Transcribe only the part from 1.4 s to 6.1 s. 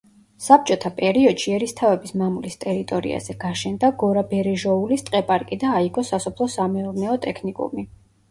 ერისთავების მამულის ტერიტორიაზე გაშენდა გორაბერეჟოულის ტყე-პარკი და აიგო